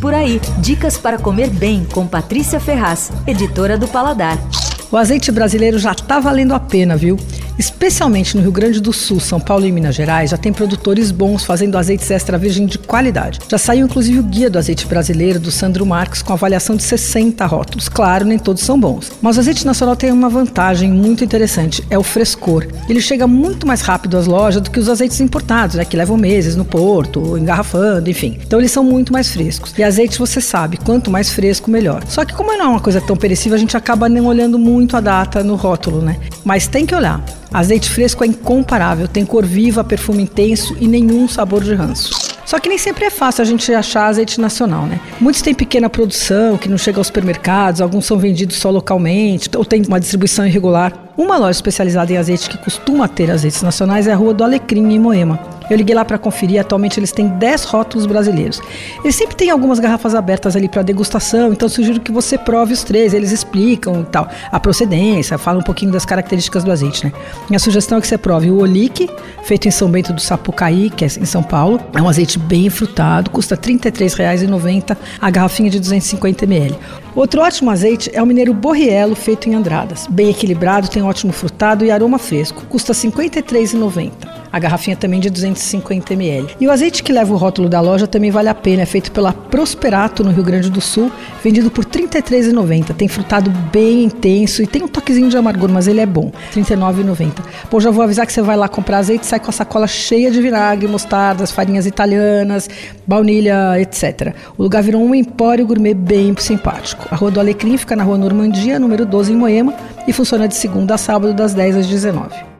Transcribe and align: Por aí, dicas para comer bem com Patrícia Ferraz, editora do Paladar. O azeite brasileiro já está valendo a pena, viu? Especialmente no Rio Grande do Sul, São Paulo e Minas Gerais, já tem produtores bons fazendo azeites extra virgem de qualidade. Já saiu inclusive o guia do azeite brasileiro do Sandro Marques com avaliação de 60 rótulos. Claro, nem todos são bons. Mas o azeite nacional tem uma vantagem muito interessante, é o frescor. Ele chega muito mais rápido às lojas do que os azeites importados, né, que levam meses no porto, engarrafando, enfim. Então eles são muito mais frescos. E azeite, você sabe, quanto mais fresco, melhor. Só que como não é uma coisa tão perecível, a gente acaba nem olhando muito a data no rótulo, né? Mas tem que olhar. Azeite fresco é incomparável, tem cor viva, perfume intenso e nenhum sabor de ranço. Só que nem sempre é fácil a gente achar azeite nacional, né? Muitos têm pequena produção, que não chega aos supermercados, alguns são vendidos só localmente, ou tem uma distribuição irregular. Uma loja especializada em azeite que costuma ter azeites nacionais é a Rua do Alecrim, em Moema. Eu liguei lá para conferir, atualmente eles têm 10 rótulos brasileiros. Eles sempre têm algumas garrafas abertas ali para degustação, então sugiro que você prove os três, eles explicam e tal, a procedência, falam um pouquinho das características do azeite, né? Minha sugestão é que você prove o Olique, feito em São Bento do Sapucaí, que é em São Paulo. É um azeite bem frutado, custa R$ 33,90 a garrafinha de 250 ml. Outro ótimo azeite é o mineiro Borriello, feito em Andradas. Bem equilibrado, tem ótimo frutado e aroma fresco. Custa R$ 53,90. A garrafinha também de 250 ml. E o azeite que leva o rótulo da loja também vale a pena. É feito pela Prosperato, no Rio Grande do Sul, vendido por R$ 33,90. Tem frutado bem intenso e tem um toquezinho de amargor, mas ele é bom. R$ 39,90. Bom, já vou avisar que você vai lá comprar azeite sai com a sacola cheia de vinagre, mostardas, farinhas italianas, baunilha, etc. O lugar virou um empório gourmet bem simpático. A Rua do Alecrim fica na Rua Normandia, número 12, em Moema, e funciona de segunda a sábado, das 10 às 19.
Por 0.00 0.14
aí, 0.14 0.40
dicas 0.58 0.96
para 0.96 1.18
comer 1.18 1.50
bem 1.50 1.84
com 1.84 2.06
Patrícia 2.06 2.60
Ferraz, 2.60 3.10
editora 3.26 3.76
do 3.76 3.88
Paladar. 3.88 4.38
O 4.92 4.96
azeite 4.96 5.32
brasileiro 5.32 5.76
já 5.76 5.90
está 5.90 6.20
valendo 6.20 6.54
a 6.54 6.60
pena, 6.60 6.96
viu? 6.96 7.16
Especialmente 7.58 8.36
no 8.36 8.42
Rio 8.42 8.52
Grande 8.52 8.80
do 8.80 8.92
Sul, 8.92 9.18
São 9.18 9.40
Paulo 9.40 9.66
e 9.66 9.72
Minas 9.72 9.96
Gerais, 9.96 10.30
já 10.30 10.36
tem 10.36 10.52
produtores 10.52 11.10
bons 11.10 11.44
fazendo 11.44 11.76
azeites 11.76 12.08
extra 12.10 12.38
virgem 12.38 12.66
de 12.66 12.78
qualidade. 12.78 13.40
Já 13.48 13.58
saiu 13.58 13.86
inclusive 13.86 14.20
o 14.20 14.22
guia 14.22 14.48
do 14.48 14.58
azeite 14.58 14.86
brasileiro 14.86 15.40
do 15.40 15.50
Sandro 15.50 15.84
Marques 15.84 16.22
com 16.22 16.32
avaliação 16.32 16.76
de 16.76 16.84
60 16.84 17.44
rótulos. 17.46 17.88
Claro, 17.88 18.24
nem 18.24 18.38
todos 18.38 18.62
são 18.62 18.78
bons. 18.78 19.10
Mas 19.20 19.36
o 19.36 19.40
azeite 19.40 19.66
nacional 19.66 19.96
tem 19.96 20.12
uma 20.12 20.28
vantagem 20.28 20.92
muito 20.92 21.24
interessante, 21.24 21.84
é 21.90 21.98
o 21.98 22.02
frescor. 22.02 22.66
Ele 22.88 23.00
chega 23.00 23.26
muito 23.26 23.66
mais 23.66 23.80
rápido 23.80 24.16
às 24.16 24.26
lojas 24.26 24.62
do 24.62 24.70
que 24.70 24.78
os 24.78 24.88
azeites 24.88 25.20
importados, 25.20 25.76
né, 25.76 25.84
que 25.84 25.96
levam 25.96 26.16
meses 26.16 26.54
no 26.54 26.64
porto, 26.64 27.36
engarrafando, 27.36 28.08
enfim. 28.08 28.38
Então 28.40 28.60
eles 28.60 28.70
são 28.70 28.84
muito 28.84 29.12
mais 29.12 29.32
frescos. 29.32 29.74
E 29.76 29.82
azeite, 29.82 30.18
você 30.18 30.40
sabe, 30.40 30.76
quanto 30.76 31.10
mais 31.10 31.30
fresco, 31.30 31.70
melhor. 31.70 32.04
Só 32.06 32.24
que 32.24 32.34
como 32.34 32.56
não 32.56 32.64
é 32.64 32.68
uma 32.68 32.80
coisa 32.80 33.00
tão 33.00 33.16
perecível, 33.16 33.56
a 33.56 33.58
gente 33.58 33.76
acaba 33.76 34.08
nem 34.08 34.22
olhando 34.22 34.58
muito 34.58 34.96
a 34.96 35.00
data 35.00 35.42
no 35.42 35.56
rótulo, 35.56 36.00
né? 36.00 36.16
Mas 36.48 36.66
tem 36.66 36.86
que 36.86 36.94
olhar. 36.94 37.22
Azeite 37.52 37.90
fresco 37.90 38.24
é 38.24 38.26
incomparável, 38.26 39.06
tem 39.06 39.22
cor 39.22 39.44
viva, 39.44 39.84
perfume 39.84 40.22
intenso 40.22 40.74
e 40.80 40.88
nenhum 40.88 41.28
sabor 41.28 41.62
de 41.62 41.74
ranço. 41.74 42.10
Só 42.46 42.58
que 42.58 42.70
nem 42.70 42.78
sempre 42.78 43.04
é 43.04 43.10
fácil 43.10 43.42
a 43.42 43.44
gente 43.44 43.70
achar 43.70 44.06
azeite 44.06 44.40
nacional, 44.40 44.86
né? 44.86 44.98
Muitos 45.20 45.42
têm 45.42 45.52
pequena 45.52 45.90
produção, 45.90 46.56
que 46.56 46.66
não 46.66 46.78
chega 46.78 46.96
aos 46.96 47.08
supermercados, 47.08 47.82
alguns 47.82 48.06
são 48.06 48.18
vendidos 48.18 48.56
só 48.56 48.70
localmente, 48.70 49.50
ou 49.54 49.62
tem 49.62 49.82
uma 49.86 50.00
distribuição 50.00 50.46
irregular. 50.46 51.07
Uma 51.18 51.36
loja 51.36 51.50
especializada 51.50 52.12
em 52.12 52.16
azeite 52.16 52.48
que 52.48 52.56
costuma 52.56 53.08
ter 53.08 53.28
azeites 53.28 53.60
nacionais 53.60 54.06
é 54.06 54.12
a 54.12 54.16
Rua 54.16 54.32
do 54.32 54.44
Alecrim, 54.44 54.92
em 54.92 55.00
Moema. 55.00 55.36
Eu 55.68 55.76
liguei 55.76 55.92
lá 55.92 56.04
para 56.04 56.16
conferir, 56.16 56.60
atualmente 56.60 56.98
eles 57.00 57.10
têm 57.10 57.26
10 57.26 57.64
rótulos 57.64 58.06
brasileiros. 58.06 58.60
Eles 59.02 59.16
sempre 59.16 59.34
têm 59.34 59.50
algumas 59.50 59.80
garrafas 59.80 60.14
abertas 60.14 60.54
ali 60.54 60.68
para 60.68 60.80
degustação, 60.80 61.52
então 61.52 61.68
sugiro 61.68 62.00
que 62.00 62.12
você 62.12 62.38
prove 62.38 62.72
os 62.72 62.84
três, 62.84 63.12
eles 63.12 63.32
explicam 63.32 64.00
e 64.00 64.04
tal, 64.04 64.28
a 64.50 64.60
procedência, 64.60 65.36
falam 65.36 65.60
um 65.60 65.64
pouquinho 65.64 65.90
das 65.90 66.06
características 66.06 66.62
do 66.62 66.70
azeite, 66.70 67.04
né? 67.04 67.12
Minha 67.50 67.58
sugestão 67.58 67.98
é 67.98 68.00
que 68.00 68.06
você 68.06 68.16
prove 68.16 68.50
o 68.50 68.60
Olique, 68.60 69.10
feito 69.42 69.66
em 69.66 69.70
São 69.72 69.90
Bento 69.90 70.12
do 70.12 70.20
Sapucaí, 70.20 70.88
que 70.88 71.04
é 71.04 71.08
em 71.08 71.26
São 71.26 71.42
Paulo. 71.42 71.80
É 71.92 72.00
um 72.00 72.08
azeite 72.08 72.38
bem 72.38 72.70
frutado, 72.70 73.28
custa 73.30 73.56
R$ 73.56 73.60
33,90 73.60 74.96
a 75.20 75.30
garrafinha 75.30 75.68
de 75.68 75.80
250 75.80 76.44
ml. 76.44 76.78
Outro 77.14 77.42
ótimo 77.42 77.70
azeite 77.70 78.10
é 78.14 78.22
o 78.22 78.26
mineiro 78.26 78.54
Borriello, 78.54 79.16
feito 79.16 79.48
em 79.48 79.54
Andradas. 79.54 80.06
Bem 80.08 80.30
equilibrado, 80.30 80.88
tem 80.88 81.02
ótimo 81.08 81.32
frutado 81.32 81.84
e 81.84 81.90
aroma 81.90 82.18
fresco. 82.18 82.64
Custa 82.68 82.92
R$ 82.92 82.98
53,90. 82.98 84.12
A 84.50 84.58
garrafinha 84.58 84.96
também 84.96 85.20
de 85.20 85.28
250 85.28 86.14
ml. 86.14 86.48
E 86.58 86.66
o 86.66 86.70
azeite 86.70 87.02
que 87.02 87.12
leva 87.12 87.34
o 87.34 87.36
rótulo 87.36 87.68
da 87.68 87.80
loja 87.80 88.06
também 88.06 88.30
vale 88.30 88.48
a 88.48 88.54
pena. 88.54 88.82
É 88.82 88.86
feito 88.86 89.12
pela 89.12 89.32
Prosperato, 89.32 90.24
no 90.24 90.30
Rio 90.30 90.42
Grande 90.42 90.70
do 90.70 90.80
Sul, 90.80 91.10
vendido 91.42 91.70
por 91.70 91.84
R$ 91.84 91.90
33,90. 91.90 92.94
Tem 92.94 93.08
frutado 93.08 93.50
bem 93.50 94.04
intenso 94.04 94.62
e 94.62 94.66
tem 94.66 94.82
um 94.82 94.88
toquezinho 94.88 95.28
de 95.28 95.36
amargor, 95.36 95.70
mas 95.70 95.86
ele 95.86 96.00
é 96.00 96.06
bom. 96.06 96.32
R$ 96.54 96.62
39,90. 96.62 97.32
Bom, 97.70 97.80
já 97.80 97.90
vou 97.90 98.02
avisar 98.02 98.26
que 98.26 98.32
você 98.32 98.40
vai 98.40 98.56
lá 98.56 98.68
comprar 98.68 98.98
azeite 98.98 99.26
sai 99.26 99.40
com 99.40 99.50
a 99.50 99.52
sacola 99.52 99.86
cheia 99.86 100.30
de 100.30 100.40
vinagre, 100.40 100.88
mostardas, 100.88 101.50
farinhas 101.50 101.86
italianas, 101.86 102.68
baunilha, 103.06 103.78
etc. 103.80 104.34
O 104.56 104.62
lugar 104.62 104.82
virou 104.82 105.02
um 105.02 105.14
empório 105.14 105.66
gourmet 105.66 105.94
bem 105.94 106.34
simpático. 106.38 107.06
A 107.10 107.16
Rua 107.16 107.30
do 107.30 107.40
Alecrim 107.40 107.76
fica 107.76 107.94
na 107.94 108.04
Rua 108.04 108.16
Normandia, 108.16 108.78
número 108.78 109.04
12, 109.04 109.32
em 109.32 109.36
Moema, 109.36 109.74
e 110.08 110.12
funciona 110.12 110.48
de 110.48 110.56
segunda 110.56 110.94
a 110.94 110.98
sábado, 110.98 111.34
das 111.34 111.52
10 111.52 111.76
às 111.76 111.86
19. 111.86 112.57